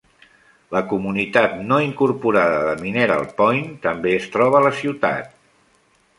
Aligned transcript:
La 0.75 0.79
comunitat 0.93 1.53
no 1.67 1.77
incorporada 1.87 2.63
de 2.69 2.73
Mineral 2.87 3.23
Point 3.43 3.69
també 3.85 4.17
es 4.23 4.27
troba 4.39 4.61
a 4.63 4.65
la 4.71 4.75
ciutat. 4.81 5.31